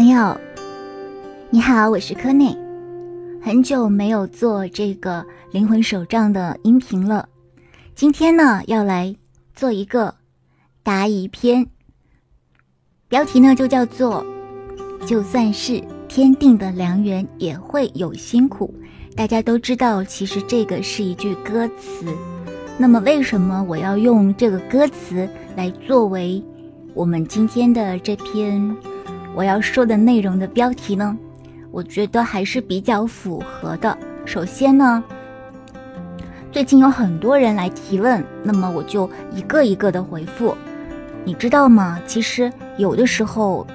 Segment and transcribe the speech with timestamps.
[0.00, 0.34] 朋友，
[1.50, 2.56] 你好，我是柯内。
[3.42, 5.22] 很久没有做这个
[5.52, 7.28] 灵魂手账的音频了，
[7.94, 9.14] 今天呢要来
[9.54, 10.14] 做一个
[10.82, 11.66] 答疑篇，
[13.08, 14.24] 标题呢就叫做
[15.06, 18.74] “就算是天定的良缘，也会有辛苦”。
[19.14, 22.06] 大家都知道，其实这个是一句歌词。
[22.78, 26.42] 那么，为什么我要用这个歌词来作为
[26.94, 28.74] 我们今天的这篇？
[29.34, 31.16] 我要说的内容的标题呢，
[31.70, 33.96] 我觉得还是比较符合的。
[34.24, 35.02] 首先呢，
[36.52, 40.54] 最近有很多人来提问，那么我就一个一个的回复。
[41.24, 42.00] 你知道吗？
[42.06, 43.66] 其实有的时候，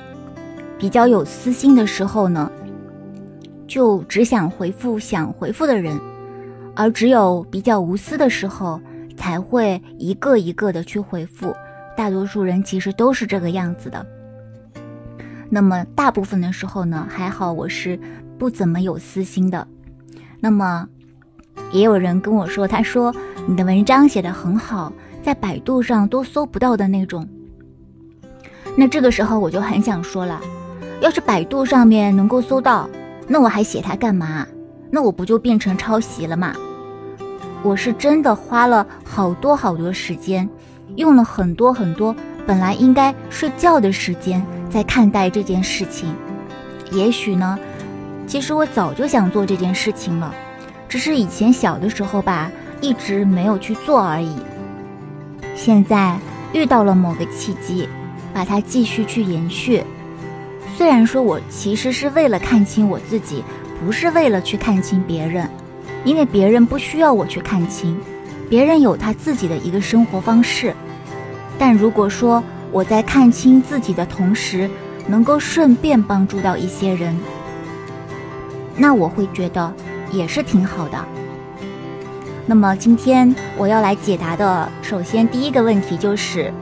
[0.78, 2.52] 比较有私心的时候呢，
[3.66, 6.00] 就只想回复想回复的人，
[6.76, 8.80] 而只有比较无私的时候，
[9.16, 11.56] 才会一个一个的去回复。
[11.96, 14.06] 大多数人其实都是这个样子的。
[15.50, 18.00] 那么大部分的时候呢，还好我是
[18.38, 19.68] 不怎么有私心的。
[20.40, 20.88] 那么
[21.72, 23.14] 也有人跟我说，他说
[23.48, 24.92] 你的文章写的很好，
[25.24, 27.28] 在百度上都搜不到的那种。
[28.76, 30.42] 那这个时候我就很想说了，
[31.02, 32.90] 要是百度上面能够搜到，
[33.28, 34.46] 那我还写它干嘛？
[34.92, 36.54] 那我不就变成抄袭了吗？
[37.64, 40.48] 我是真的花了好多好多时间，
[40.98, 44.46] 用了很多很多本来应该睡觉的时间。
[44.76, 46.14] 在看待这件事情，
[46.92, 47.58] 也许呢，
[48.28, 50.36] 其实我早就想做这件事情了，
[50.90, 52.52] 只是以前小的时候吧，
[52.82, 54.36] 一直没有去做而已。
[55.56, 56.20] 现在
[56.52, 57.88] 遇到了某个契机，
[58.34, 59.82] 把它继续去延续。
[60.76, 63.46] 虽然说我其实是为了看清我自己，
[63.80, 65.50] 不是为了去看清别人，
[66.04, 67.98] 因为别人不需要我去看清，
[68.50, 70.76] 别人有他自己的一个生活方式。
[71.58, 74.70] 但如果说，我在看清自己的同时，
[75.08, 77.16] 能够顺便帮助到一些人，
[78.76, 79.74] 那我会觉得
[80.12, 81.06] 也是挺好的。
[82.46, 86.54] 那么今天我要来解答的，首先第一个问题就是，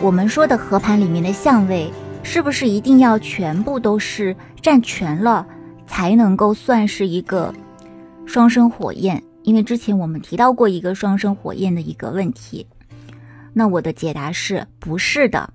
[0.00, 5.46] 我们说的合盘里面的相位，是不是一定要全部都是占全了，
[5.86, 7.54] 才能够算是一个
[8.26, 9.22] 双生火焰？
[9.44, 12.66] 因为之前我们提到过一个双生火焰的一个问题。
[13.58, 15.52] 那我的解答是不是的？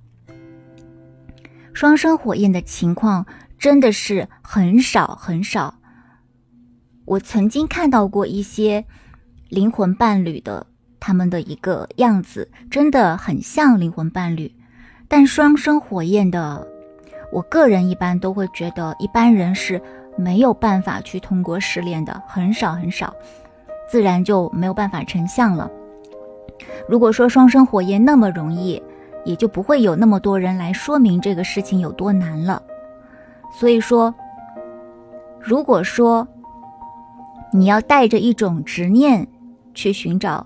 [1.73, 3.25] 双生火焰的情况
[3.57, 5.73] 真的是很少很少。
[7.05, 8.83] 我曾经看到过一些
[9.47, 10.67] 灵魂伴侣的
[10.99, 14.53] 他们的一个样子，真的很像灵魂伴侣。
[15.07, 16.67] 但双生火焰的，
[17.31, 19.81] 我个人一般都会觉得一般人是
[20.17, 23.15] 没有办法去通过试炼的，很少很少，
[23.89, 25.71] 自然就没有办法成像了。
[26.87, 28.81] 如果说双生火焰那么容易，
[29.25, 32.61] 也就不会有那么多人来说明这个事情有多难了。
[33.51, 34.13] 所以说，
[35.39, 36.27] 如果说
[37.51, 39.27] 你要带着一种执念
[39.73, 40.45] 去寻找，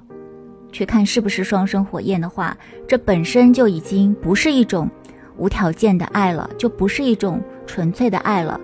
[0.72, 2.56] 去看是不是双生火焰的话，
[2.88, 4.90] 这本身就已经不是一种
[5.38, 8.60] 无条件的爱了，就不是一种纯粹的爱了，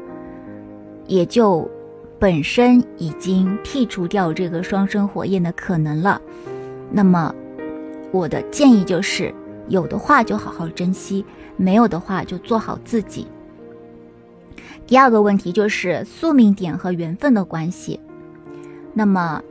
[1.08, 1.70] 也就
[2.20, 6.22] 本身已经剔除掉这个双生火焰的可能了。
[6.92, 7.34] 那么，
[8.14, 9.34] 我的建议就是，
[9.70, 11.26] 有的话就好好珍惜，
[11.58, 13.26] 没有的话就做好自己。
[14.86, 18.00] 第二个问题就是宿命点和缘分的关系。
[18.94, 19.42] 那么，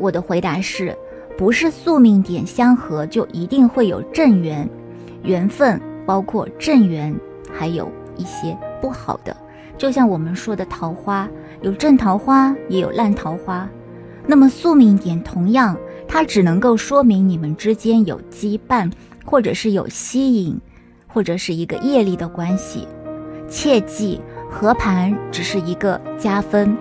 [0.00, 0.96] 我的回答是，
[1.36, 4.66] 不是宿命点相合就一定会有正缘，
[5.22, 7.14] 缘分包括正缘，
[7.52, 9.36] 还有一些不好的。
[9.76, 11.28] 就像我们说的桃花，
[11.60, 13.68] 有正桃花，也有烂桃花。
[14.26, 15.76] 那么宿命点同样。
[16.08, 18.90] 它只能够说明你们之间有羁绊，
[19.24, 20.58] 或者是有吸引，
[21.06, 22.86] 或者是一个业力的关系。
[23.48, 26.76] 切记，合盘只是一个加分，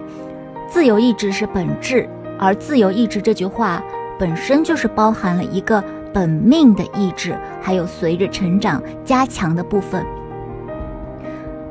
[0.69, 2.07] 自由意志是本质，
[2.39, 3.83] 而自由意志这句话
[4.17, 5.83] 本身就是包含了一个
[6.13, 10.05] 本命的意志，还有随着成长加强的部分。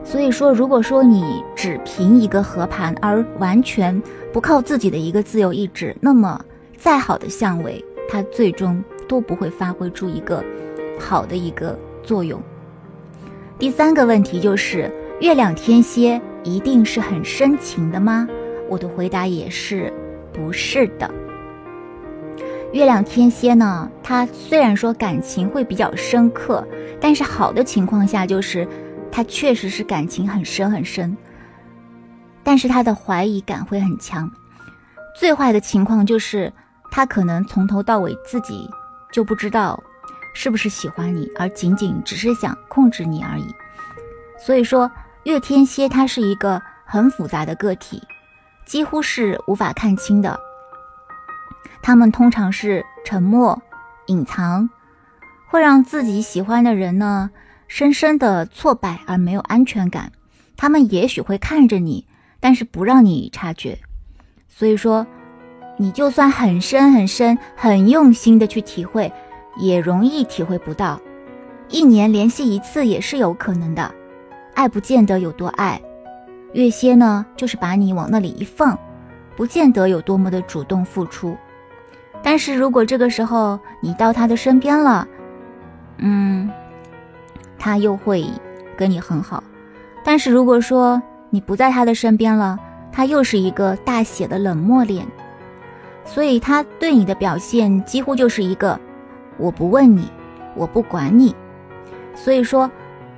[0.04, 4.00] 所以说，如果说你只凭一个合盘而完全
[4.32, 6.44] 不靠自己的一个自由意志，那么。
[6.84, 10.44] 再好的相位，它最终都不会发挥出一个
[11.00, 12.38] 好的一个作用。
[13.58, 18.28] 第三个问题就是，月亮天蝎一定是很深情的吗？
[18.68, 19.90] 我的回答也是，
[20.30, 21.10] 不是的。
[22.74, 26.62] 月亮天蝎呢，它虽然说感情会比较深刻，
[27.00, 28.68] 但是好的情况下就是，
[29.10, 31.16] 它确实是感情很深很深，
[32.42, 34.30] 但是他的怀疑感会很强。
[35.18, 36.52] 最坏的情况就是。
[36.96, 38.70] 他可能从头到尾自己
[39.10, 39.82] 就不知道
[40.32, 43.52] 是不是喜欢你，而仅仅只是想控制你而已。
[44.38, 44.88] 所以说，
[45.24, 48.00] 月天蝎它是一个很复杂的个体，
[48.64, 50.38] 几乎是无法看清的。
[51.82, 53.60] 他们通常是沉默、
[54.06, 54.70] 隐藏，
[55.48, 57.28] 会让自己喜欢的人呢
[57.66, 60.12] 深深的挫败而没有安全感。
[60.56, 62.06] 他们也许会看着你，
[62.38, 63.80] 但是不让你察觉。
[64.48, 65.04] 所以说，
[65.76, 69.12] 你就算很深很深、很用心的去体会，
[69.56, 71.00] 也容易体会不到。
[71.68, 73.92] 一年联系一次也是有可能的，
[74.54, 75.80] 爱不见得有多爱。
[76.52, 78.78] 月蝎呢，就是把你往那里一放，
[79.34, 81.36] 不见得有多么的主动付出。
[82.22, 85.06] 但是如果这个时候你到他的身边了，
[85.98, 86.48] 嗯，
[87.58, 88.24] 他又会
[88.76, 89.42] 跟你很好。
[90.04, 92.58] 但是如果说你不在他的身边了，
[92.92, 95.04] 他又是一个大写的冷漠脸。
[96.04, 98.78] 所以他对你的表现几乎就是一个
[99.38, 100.08] 我不问你，
[100.54, 101.34] 我不管你。
[102.14, 102.70] 所以说，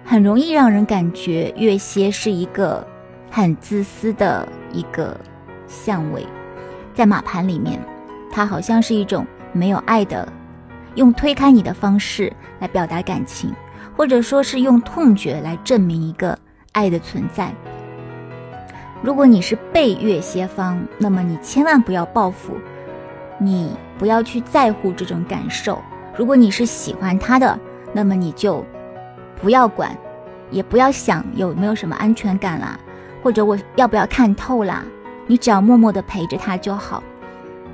[0.05, 2.87] 很容易让人感觉月蝎是一个
[3.31, 5.15] 很自私的一个
[5.67, 6.27] 相位，
[6.95, 7.79] 在马盘里面，
[8.31, 10.27] 它好像是一种没有爱的，
[10.95, 13.53] 用推开你的方式来表达感情，
[13.97, 16.39] 或者说是用痛觉来证明一个
[16.73, 17.53] 爱的存在。
[19.03, 22.55] 如果你是被月蝎方，那么你千万不要报复，
[23.39, 25.83] 你不要去在乎这种感受。
[26.17, 27.59] 如果你是喜欢他的，
[27.93, 28.65] 那么你就。
[29.39, 29.95] 不要管，
[30.51, 32.81] 也不要想有没有什么安全感啦，
[33.23, 34.83] 或者我要不要看透啦？
[35.27, 37.03] 你只要默默的陪着他就好。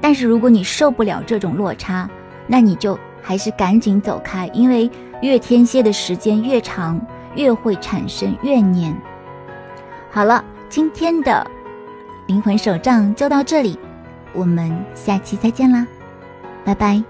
[0.01, 2.11] 但是如果你受不了这种落差，
[2.49, 7.01] 那你就还是赶紧走开，因为越天蝎的时间越长，
[7.37, 8.93] 越会产生怨念。
[10.11, 11.47] 好了，今天的
[12.27, 13.79] 灵魂手账就到这里，
[14.33, 15.87] 我们下期再见啦，
[16.65, 17.03] 拜拜。